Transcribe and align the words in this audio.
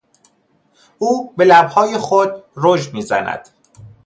او 0.97 1.33
به 1.37 1.45
لبهای 1.45 1.97
خود 1.97 2.29
رژ 2.55 2.89
میزند. 2.93 3.49